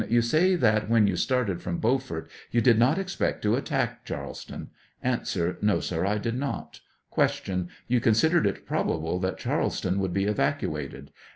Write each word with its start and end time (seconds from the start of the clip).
You 0.09 0.23
say, 0.23 0.55
that 0.55 0.89
when 0.89 1.05
you 1.05 1.15
Started 1.15 1.61
from 1.61 1.77
Beaufort 1.77 2.27
you 2.49 2.59
did 2.59 2.79
not 2.79 2.97
expect 2.97 3.43
to 3.43 3.53
attack 3.55 4.03
Charleston? 4.03 4.71
A. 5.03 5.19
No, 5.61 5.79
sir; 5.79 6.05
I 6.07 6.17
did 6.17 6.33
not. 6.33 6.79
Q. 7.13 7.67
You 7.87 7.99
considered 7.99 8.47
it 8.47 8.65
probable 8.65 9.19
that 9.19 9.37
Charleston 9.37 9.99
would 9.99 10.11
be 10.11 10.23
evacuated? 10.25 11.11